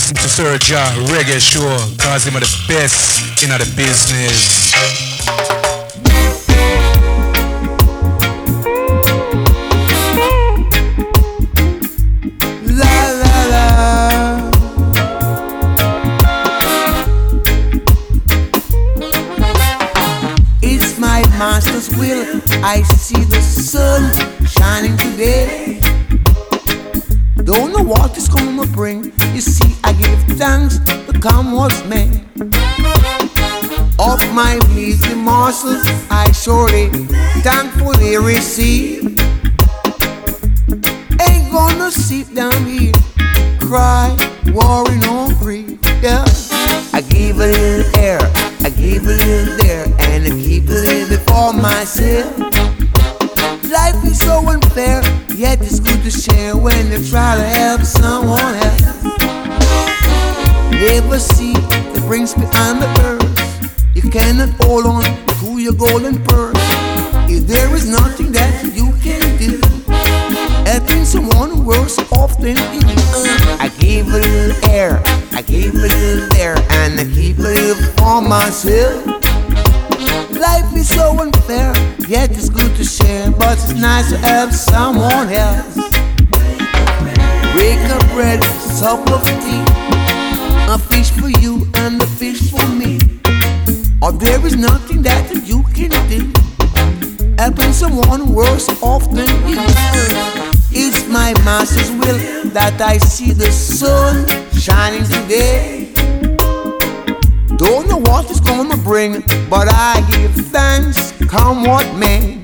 listen 0.00 0.16
to 0.16 0.28
Sir 0.30 0.58
Ja 0.66 0.82
Reggae 1.12 1.38
Show 1.38 1.76
cause 1.98 2.24
him 2.24 2.34
are 2.34 2.40
the 2.40 2.64
best 2.66 3.42
in 3.42 3.50
the 3.50 3.58
business. 3.76 5.09
Off 72.40 72.74
you. 72.74 72.80
I 73.60 73.70
give 73.78 74.08
a 74.08 74.18
little 74.18 74.70
air, 74.70 75.02
I 75.32 75.42
give 75.42 75.74
a 75.74 75.78
little 75.78 76.28
there, 76.30 76.56
and 76.70 76.98
I 76.98 77.04
keep 77.14 77.38
a 77.38 77.42
little 77.42 77.74
for 77.96 78.22
myself. 78.22 79.06
Life 80.30 80.74
is 80.74 80.88
so 80.88 81.18
unfair, 81.20 81.74
yet 82.08 82.30
it's 82.30 82.48
good 82.48 82.74
to 82.76 82.84
share, 82.84 83.30
but 83.30 83.58
it's 83.58 83.74
nice 83.74 84.10
to 84.10 84.18
help 84.18 84.52
someone 84.52 85.28
else. 85.28 85.74
Break 87.52 87.80
up 87.90 88.06
bread, 88.12 88.42
sup 88.42 89.10
of 89.10 89.22
tea, 89.42 89.64
a 90.68 90.78
fish 90.78 91.10
for 91.10 91.28
you 91.40 91.66
and 91.74 92.02
a 92.02 92.06
fish 92.06 92.50
for 92.50 92.66
me. 92.68 92.98
Or 94.00 94.12
there 94.12 94.44
is 94.46 94.56
nothing 94.56 95.02
that 95.02 95.30
you 95.44 95.62
can 95.74 95.90
do, 96.08 96.32
helping 97.38 97.72
someone 97.72 98.32
worse 98.32 98.68
off 98.82 99.10
than 99.12 99.28
you. 99.46 100.49
It's 100.72 101.08
my 101.08 101.32
master's 101.44 101.90
will 101.90 102.50
that 102.50 102.80
I 102.80 102.98
see 102.98 103.32
the 103.32 103.50
sun 103.50 104.24
shining 104.52 105.02
today. 105.02 105.92
Don't 107.56 107.88
know 107.88 107.98
what 107.98 108.30
it's 108.30 108.38
gonna 108.38 108.76
bring, 108.76 109.20
but 109.50 109.66
I 109.68 110.00
give 110.10 110.32
thanks, 110.46 111.12
come 111.26 111.64
what 111.64 111.92
may. 111.96 112.38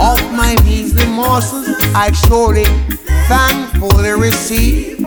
Of 0.00 0.20
my 0.34 0.56
measly 0.64 1.06
morsels, 1.06 1.76
I 1.94 2.10
surely 2.26 2.66
thankfully 3.28 4.10
receive. 4.10 5.06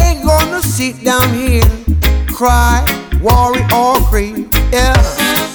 Ain't 0.00 0.24
gonna 0.24 0.62
sit 0.62 1.02
down 1.02 1.28
here, 1.34 1.64
cry, 2.28 2.86
worry, 3.20 3.62
or 3.74 3.98
grieve. 4.10 4.48
Yeah, 4.72 4.94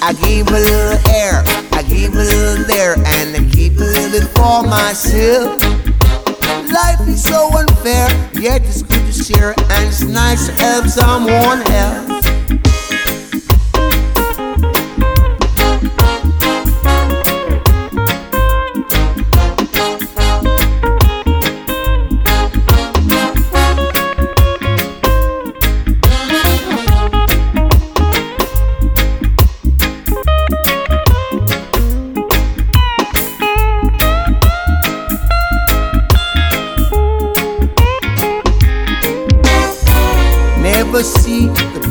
I 0.01 0.13
give 0.21 0.47
a 0.49 0.59
little 0.59 1.11
air, 1.11 1.43
I 1.71 1.83
give 1.87 2.13
a 2.13 2.17
little 2.17 2.65
there, 2.65 2.95
and 3.05 3.38
Bit 3.79 4.23
for 4.35 4.63
myself. 4.63 5.61
Life 6.69 7.07
is 7.07 7.23
so 7.23 7.49
unfair, 7.57 8.09
yet 8.33 8.61
it's 8.63 8.81
good 8.81 9.05
to 9.05 9.13
share, 9.13 9.53
and 9.57 9.87
it's 9.87 10.01
nice 10.01 10.47
to 10.47 10.53
help 10.61 10.85
someone 10.85 11.61
else. 11.71 12.38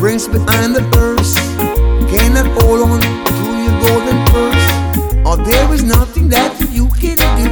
The 0.09 0.15
brings 0.17 0.27
behind 0.27 0.75
the 0.75 0.81
purse. 0.91 1.33
Cannot 2.09 2.47
hold 2.61 2.81
on 2.81 2.99
to 2.99 3.45
your 3.61 3.75
golden 3.85 4.17
purse. 4.33 4.67
Or 5.25 5.37
there 5.37 5.73
is 5.73 5.83
nothing 5.83 6.29
that 6.29 6.57
you 6.71 6.87
can 6.99 7.17
do. 7.37 7.49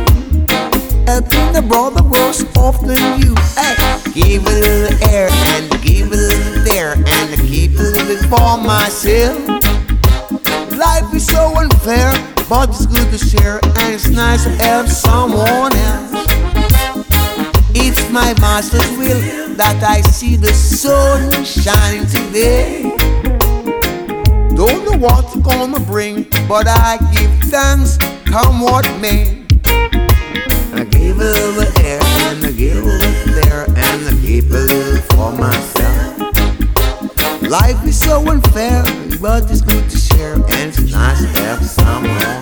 Helping 1.06 1.54
the 1.54 1.62
brother 1.62 2.04
worse 2.04 2.44
off 2.58 2.80
than 2.82 3.22
you. 3.22 3.36
Hey, 3.56 3.76
give 4.14 4.46
a 4.46 4.50
little 4.50 5.10
air 5.10 5.30
and 5.54 5.70
give 5.84 6.12
a 6.12 6.16
little 6.16 6.64
there 6.64 6.94
and 6.94 7.40
keep 7.48 7.72
a 7.78 7.84
little 7.84 8.18
for 8.30 8.58
myself. 8.58 9.38
Life 10.72 11.14
is 11.14 11.26
so 11.26 11.56
unfair, 11.58 12.12
but 12.50 12.70
it's 12.70 12.86
good 12.86 13.10
to 13.12 13.18
share 13.18 13.60
and 13.64 13.94
it's 13.94 14.08
nice 14.08 14.44
to 14.46 14.50
help 14.50 14.88
someone 14.88 15.76
else. 15.76 16.17
It's 17.80 18.10
my 18.10 18.34
master's 18.42 18.90
will 18.98 19.54
that 19.54 19.84
I 19.84 20.02
see 20.02 20.36
the 20.36 20.52
sun 20.52 21.46
shining 21.46 22.08
today. 22.08 22.82
Don't 24.56 24.84
know 24.84 24.98
what's 24.98 25.36
gonna 25.38 25.80
bring, 25.80 26.24
but 26.50 26.66
I 26.68 26.98
give 27.14 27.32
thanks, 27.52 28.00
come 28.26 28.62
what 28.62 28.86
may. 29.00 29.46
I 30.74 30.86
give 30.90 31.20
a 31.20 31.30
little 31.38 31.70
air 31.86 32.02
and 32.02 32.46
I 32.48 32.52
give 32.52 32.78
a 32.78 32.88
little 32.88 33.34
there 33.44 33.66
and 33.70 34.00
I 34.10 34.18
keep 34.26 34.50
a 34.50 34.66
little 34.74 35.02
for 35.14 35.32
myself. 35.38 36.18
Life 37.44 37.86
is 37.86 38.00
so 38.00 38.28
unfair, 38.28 38.84
but 39.22 39.52
it's 39.52 39.62
good 39.62 39.88
to 39.88 39.98
share 39.98 40.34
and 40.34 40.74
it's 40.74 40.92
nice 40.92 41.22
to 41.22 41.28
have 41.44 41.64
someone. 41.64 42.42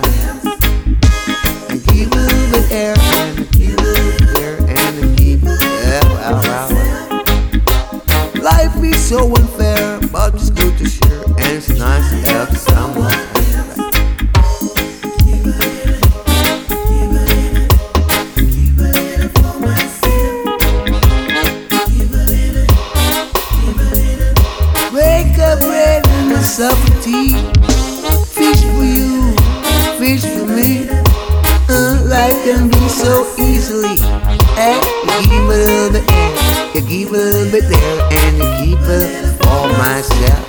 I 1.68 1.76
give 1.92 2.10
a 2.10 2.16
little 2.16 2.72
air 2.72 2.96
Life 8.42 8.82
is 8.82 9.08
so 9.08 9.32
unfair, 9.32 10.00
but 10.10 10.34
it's 10.34 10.50
good 10.50 10.76
to 10.78 10.88
share 10.88 11.22
and 11.24 11.38
it's 11.38 11.68
nice 11.68 12.10
to 12.10 12.32
have 12.32 12.56
someone. 12.58 13.35
could 36.80 36.88
give 36.90 37.08
a 37.08 37.50
bit 37.50 37.64
there 37.70 38.00
and 38.10 38.36
keep 38.60 38.78
it 38.84 39.08
for 39.40 39.66
myself. 39.78 40.44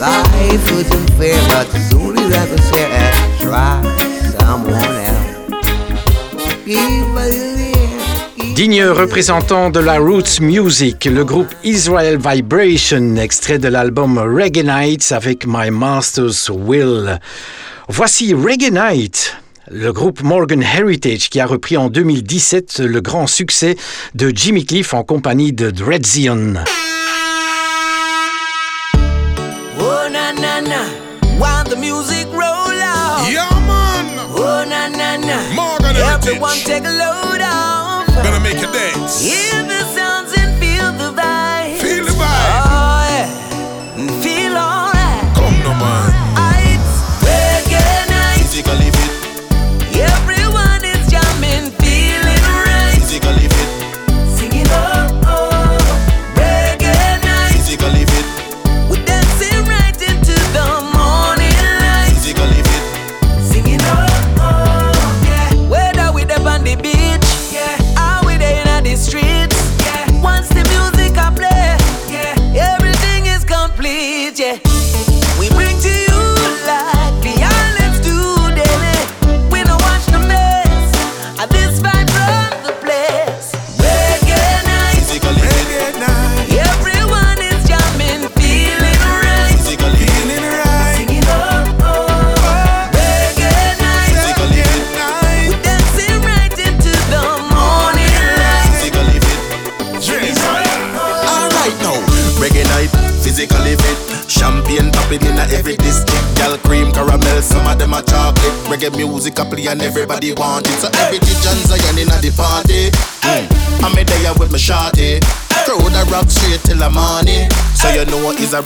Life 0.00 0.72
is 0.72 0.90
unfair, 0.90 1.38
but 1.48 1.68
soon 1.90 2.18
as 2.18 2.32
I 2.32 2.50
was 2.50 2.70
fair 2.70 2.88
and 2.90 3.38
try 3.38 3.82
someone 4.36 4.96
else. 5.06 5.24
Give 6.64 7.06
Digne 8.56 8.84
représentant 8.86 9.70
de 9.70 9.80
la 9.80 9.98
roots 9.98 10.40
music, 10.40 11.04
le 11.04 11.24
groupe 11.24 11.54
Israel 11.62 12.18
Vibration, 12.18 13.16
extrait 13.16 13.58
de 13.58 13.68
l'album 13.68 14.18
Reggae 14.18 14.64
Nights 14.64 15.12
avec 15.12 15.46
My 15.46 15.70
Master's 15.70 16.50
Will. 16.50 17.20
Voici 17.88 18.34
Reggae 18.34 18.72
Night 18.72 19.36
le 19.68 19.92
groupe 19.92 20.22
Morgan 20.22 20.62
Heritage 20.62 21.28
qui 21.28 21.40
a 21.40 21.46
repris 21.46 21.76
en 21.76 21.88
2017 21.88 22.78
le 22.78 23.00
grand 23.00 23.26
succès 23.26 23.76
de 24.14 24.30
Jimmy 24.32 24.64
Cliff 24.64 24.94
en 24.94 25.02
compagnie 25.02 25.52
de 25.52 25.70
Dread 25.70 26.06
Zion. 26.06 26.54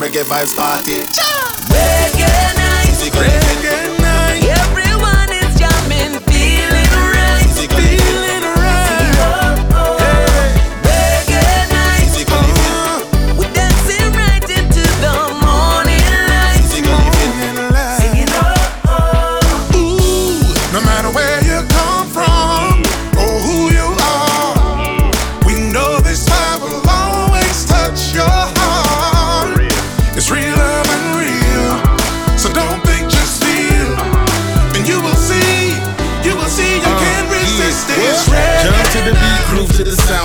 reggae 0.01 0.21
é 0.21 0.25
vibes 0.25 0.55
party. 0.55 1.20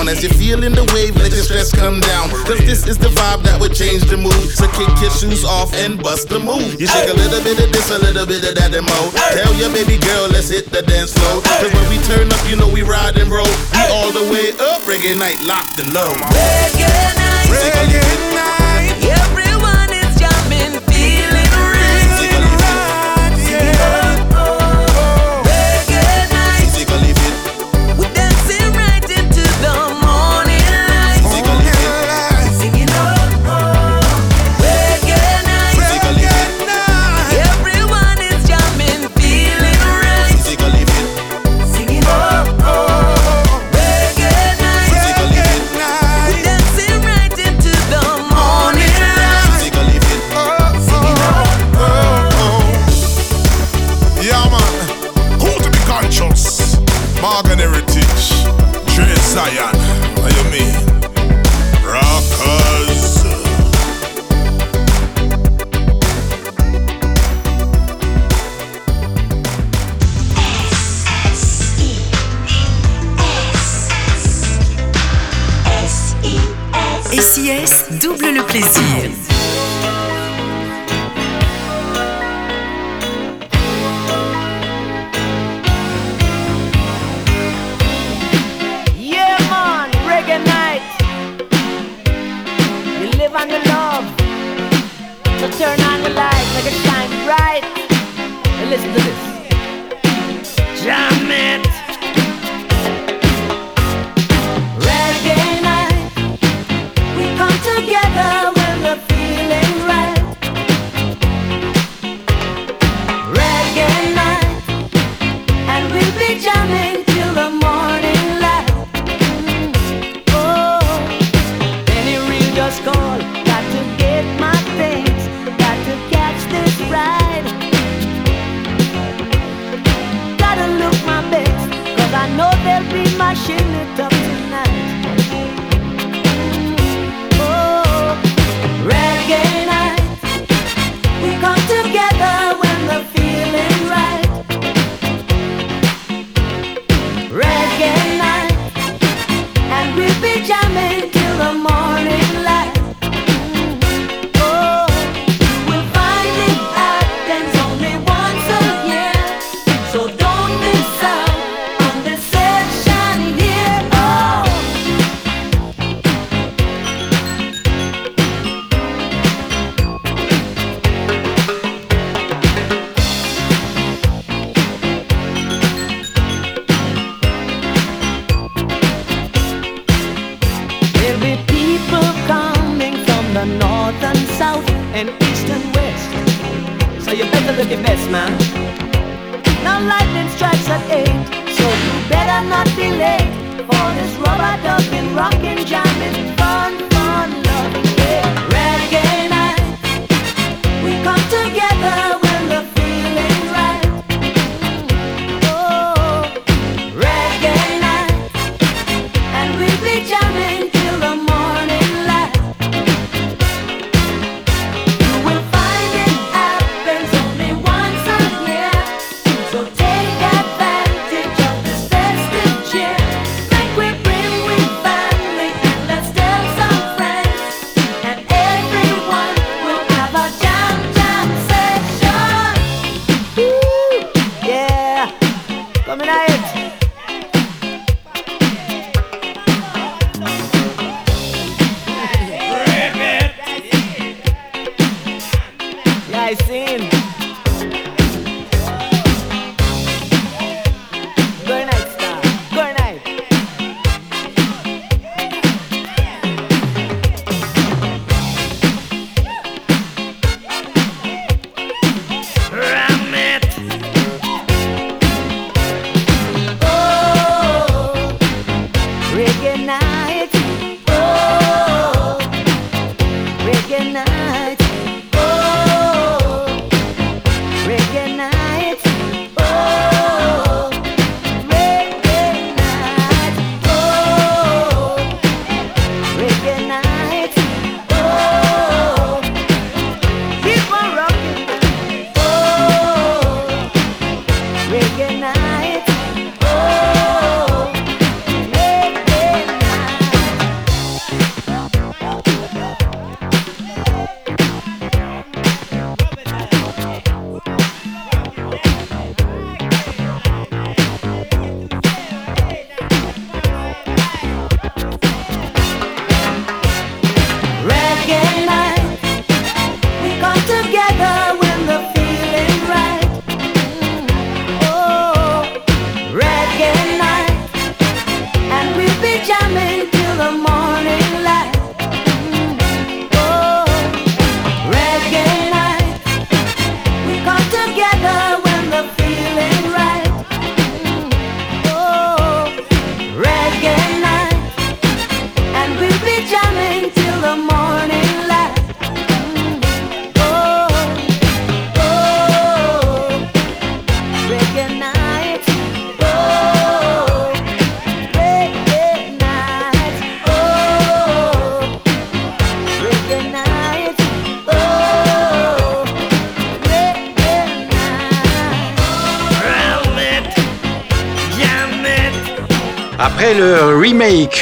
down. 0.06 0.16
As 0.16 0.24
you're 0.24 0.34
feeling 0.34 0.74
the 0.74 0.86
wave, 0.94 1.16
let 1.18 1.32
your 1.32 1.44
stress 1.44 1.72
come 1.72 2.00
down. 2.00 2.30
Cause 2.30 2.60
this 2.60 2.88
is 2.88 2.98
the 2.98 3.10
vibe 3.10 3.44
that 3.44 3.60
would 3.60 3.74
change 3.74 4.04
the 4.04 4.18
mood. 4.18 4.50
So 4.52 4.68
kick 4.70 4.90
your 5.02 5.12
shoes 5.12 5.44
off 5.44 5.74
and 5.74 6.02
bust 6.02 6.30
the 6.30 6.40
move. 6.40 6.80
You 6.80 6.88
shake 6.88 7.10
a 7.10 7.14
little 7.14 7.44
bit 7.44 7.60
of 7.60 7.72
this, 7.72 7.90
a 7.90 8.00
little 8.00 8.26
bit 8.26 8.44
of 8.48 8.56
that 8.56 8.74
and 8.74 8.86
more. 8.86 9.10
Tell 9.34 9.54
your 9.56 9.70
baby 9.70 9.98
girl, 9.98 10.30
let's 10.30 10.50
hit 10.50 10.72
the 10.72 10.82
dance 10.82 11.14
floor. 11.14 11.42
Cause 11.42 11.74
when 11.74 11.90
we 11.90 11.98
turn 12.06 12.32
up, 12.32 12.42
you 12.50 12.56
know 12.56 12.70
we 12.70 12.84
ride 12.84 13.18
and 13.18 13.30
roll. 13.32 13.50
We 13.74 13.82
all 13.92 14.12
the 14.12 14.26
way 14.32 14.54
up, 14.62 14.82
reggae 14.84 15.18
night, 15.18 15.42
locked 15.42 15.80
and 15.80 15.94
low. 15.94 16.14
Reggae 16.34 16.90
night. 17.18 17.50
Reggae 17.50 18.36
night. 18.36 18.65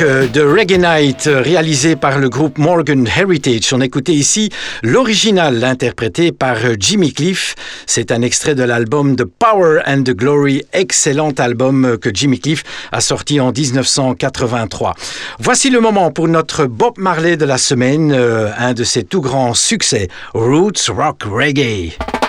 Euh, 0.01 0.27
de 0.27 0.41
Reggae 0.41 0.77
Night 0.77 1.27
euh, 1.27 1.41
réalisé 1.41 1.95
par 1.95 2.19
le 2.19 2.29
groupe 2.29 2.57
Morgan 2.57 3.07
Heritage. 3.07 3.73
On 3.73 3.81
écoutait 3.81 4.13
ici 4.13 4.49
l'original 4.81 5.63
interprété 5.63 6.31
par 6.31 6.55
euh, 6.63 6.75
Jimmy 6.79 7.11
Cliff. 7.11 7.55
C'est 7.85 8.11
un 8.11 8.21
extrait 8.21 8.55
de 8.55 8.63
l'album 8.63 9.15
The 9.15 9.25
Power 9.25 9.81
and 9.85 10.03
the 10.03 10.11
Glory, 10.11 10.63
excellent 10.73 11.33
album 11.37 11.97
que 11.97 12.09
Jimmy 12.13 12.39
Cliff 12.39 12.63
a 12.91 13.01
sorti 13.01 13.39
en 13.39 13.51
1983. 13.51 14.95
Voici 15.39 15.69
le 15.69 15.81
moment 15.81 16.11
pour 16.11 16.27
notre 16.27 16.65
Bob 16.65 16.97
Marley 16.97 17.35
de 17.35 17.45
la 17.45 17.57
semaine, 17.57 18.13
un 18.13 18.73
de 18.73 18.83
ses 18.83 19.03
tout 19.03 19.21
grands 19.21 19.53
succès, 19.53 20.07
Roots 20.33 20.89
Rock 20.89 21.23
Reggae. 21.23 22.22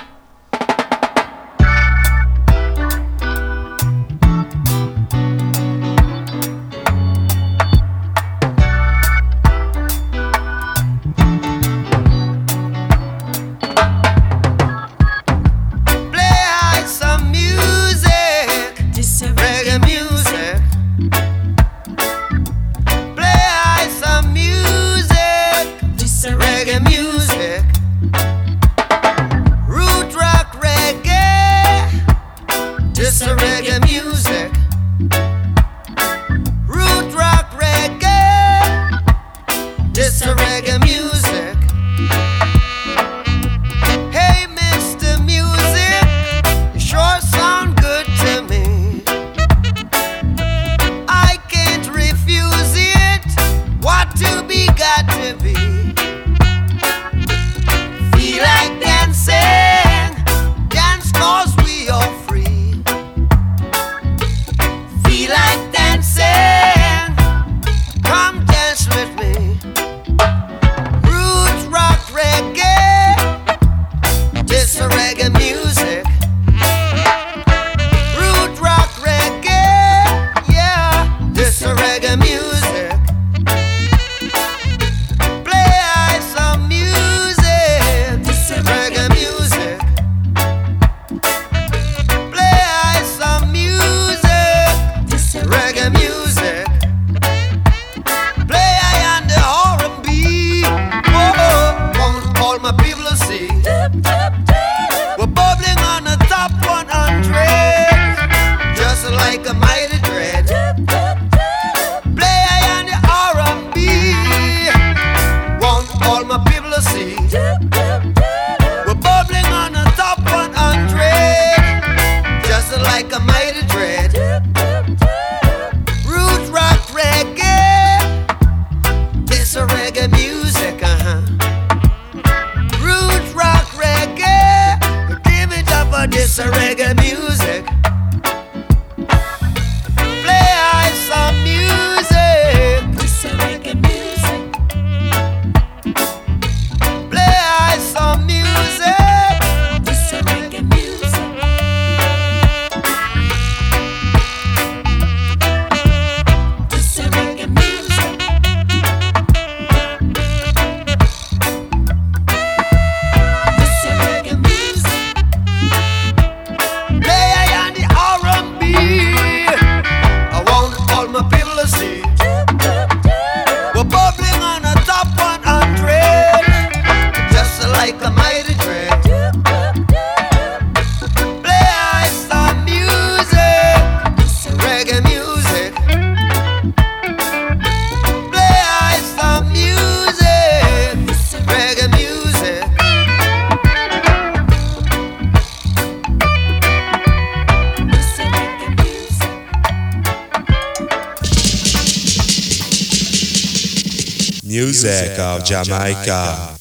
Music 204.85 205.19
of 205.19 205.43
Jamaica. 205.45 206.54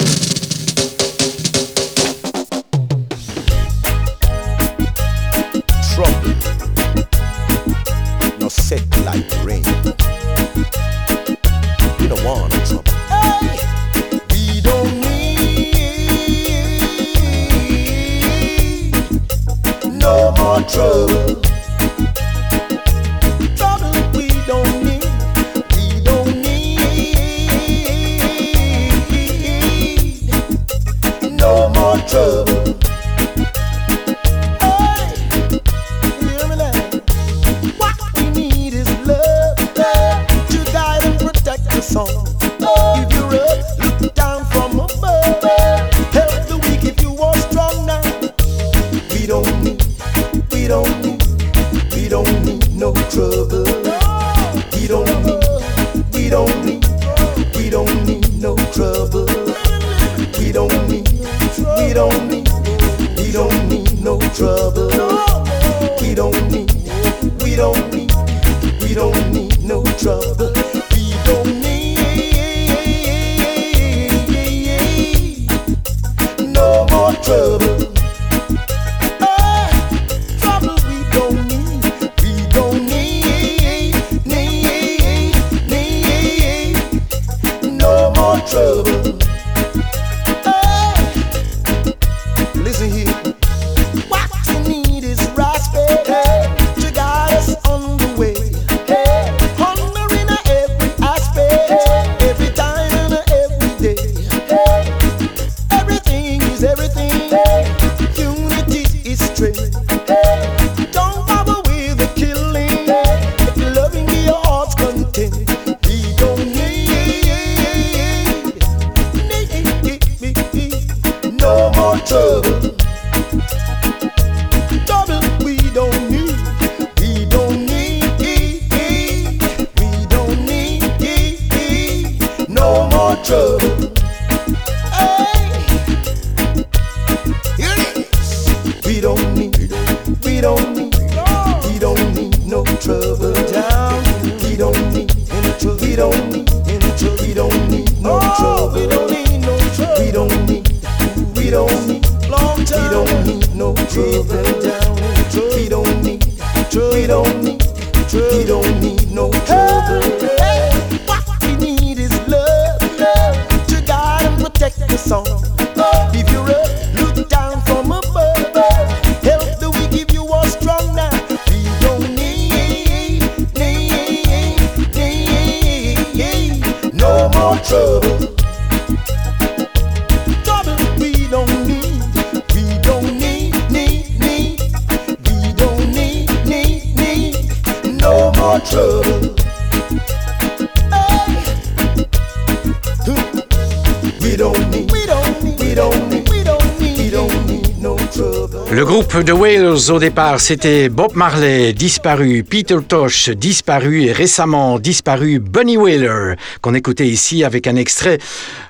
au 199.89 199.99
départ, 199.99 200.39
c'était 200.39 200.87
Bob 200.87 201.15
Marley 201.15 201.73
disparu, 201.73 202.43
Peter 202.43 202.77
Tosh 202.87 203.29
disparu 203.29 204.03
et 204.03 204.11
récemment 204.11 204.79
disparu 204.79 205.39
Bunny 205.39 205.77
Wheeler 205.77 206.35
qu'on 206.61 206.73
écoutait 206.73 207.07
ici 207.07 207.43
avec 207.43 207.67
un 207.67 207.75
extrait 207.75 208.19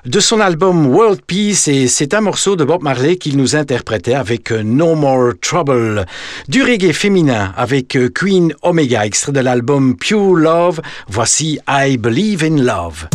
de 0.06 0.20
son 0.20 0.40
album 0.40 0.86
World 0.86 1.20
Peace 1.26 1.68
et 1.68 1.88
c'est 1.88 2.14
un 2.14 2.20
morceau 2.20 2.56
de 2.56 2.64
Bob 2.64 2.82
Marley 2.82 3.16
qu'il 3.16 3.36
nous 3.36 3.54
interprétait 3.54 4.14
avec 4.14 4.50
No 4.50 4.94
More 4.94 5.32
Trouble. 5.40 6.06
Du 6.48 6.62
reggae 6.62 6.92
féminin 6.92 7.52
avec 7.56 7.96
Queen 8.14 8.54
Omega, 8.62 9.04
extrait 9.04 9.32
de 9.32 9.40
l'album 9.40 9.96
Pure 9.96 10.34
Love, 10.34 10.80
voici 11.08 11.58
I 11.68 11.96
Believe 11.96 12.42
in 12.42 12.62
Love. 12.62 13.08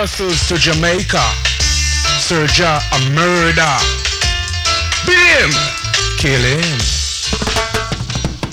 Brussels 0.00 0.48
to 0.48 0.56
Jamaica. 0.56 1.20
Sirja 2.24 2.80
a 2.96 3.10
murder. 3.10 3.76
Beat 5.04 5.18
him. 5.36 5.50
Kill 6.16 6.40
him. 6.40 6.78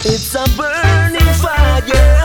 It's 0.03 0.35
a 0.35 0.43
burning 0.57 1.33
fire. 1.35 2.16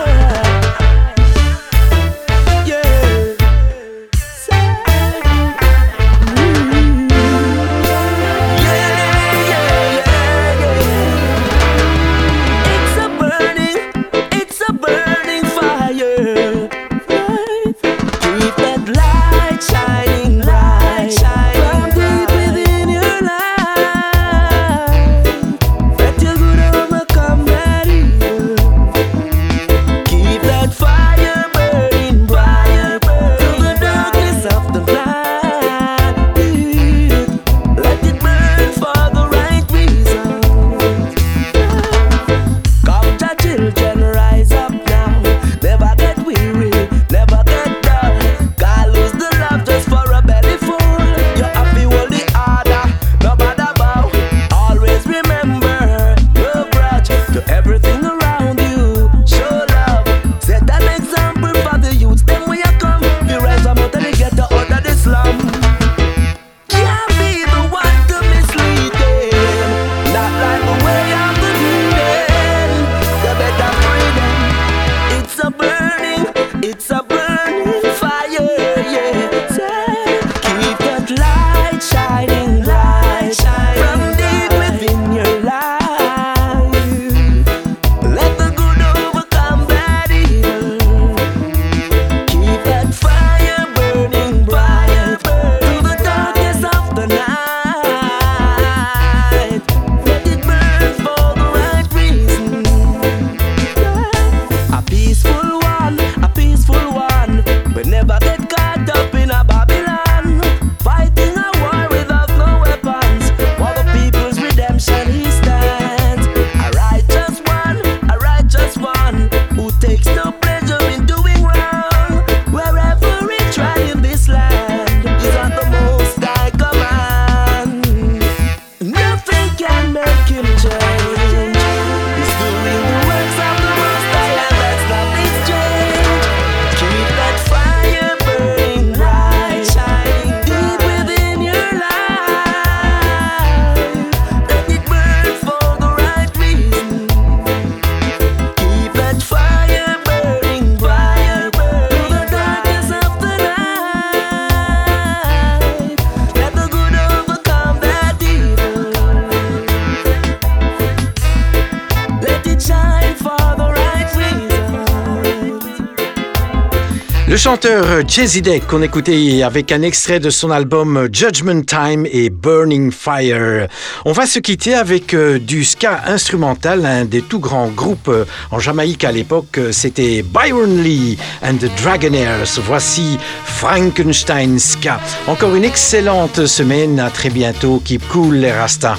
Chanteur 167.63 168.09
Jazzy 168.09 168.43
Deck 168.43 168.67
qu'on 168.67 168.83
écoutait 168.83 169.43
avec 169.43 169.71
un 169.73 169.83
extrait 169.83 170.19
de 170.19 170.31
son 170.31 170.51
album 170.51 171.09
Judgment 171.13 171.63
Time 171.63 172.07
et 172.11 172.29
Burning 172.31 172.91
Fire. 172.91 173.69
On 174.05 174.13
va 174.13 174.27
se 174.27 174.39
quitter 174.39 174.75
avec 174.75 175.15
euh, 175.15 175.39
du 175.39 175.65
ska 175.65 176.03
instrumental, 176.07 176.85
un 176.85 177.05
des 177.05 177.23
tout 177.23 177.39
grands 177.39 177.69
groupes 177.69 178.09
euh, 178.09 178.25
en 178.51 178.59
Jamaïque 178.59 179.05
à 179.05 179.13
l'époque, 179.13 179.59
euh, 179.59 179.71
c'était 179.71 180.23
Byron 180.23 180.83
Lee 180.83 181.19
and 181.43 181.57
the 181.57 181.71
Dragonaires. 181.83 182.47
Voici 182.65 183.19
Frankenstein 183.45 184.59
Ska. 184.59 185.01
Encore 185.27 185.55
une 185.55 185.65
excellente 185.65 186.47
semaine, 186.47 186.99
à 186.99 187.11
très 187.11 187.31
bientôt. 187.31 187.81
Keep 187.85 188.09
cool 188.09 188.37
les 188.37 188.53
Rastas. 188.53 188.99